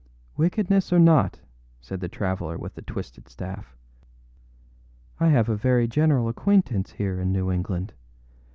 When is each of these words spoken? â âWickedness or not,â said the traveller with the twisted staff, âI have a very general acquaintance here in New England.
â 0.35 0.49
âWickedness 0.49 0.91
or 0.91 0.97
not,â 0.97 1.41
said 1.79 1.99
the 1.99 2.09
traveller 2.09 2.57
with 2.57 2.73
the 2.73 2.81
twisted 2.81 3.29
staff, 3.29 3.75
âI 5.19 5.29
have 5.29 5.47
a 5.47 5.55
very 5.55 5.87
general 5.87 6.27
acquaintance 6.27 6.93
here 6.93 7.19
in 7.21 7.31
New 7.31 7.51
England. 7.51 7.93